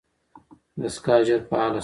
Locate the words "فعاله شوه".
1.49-1.79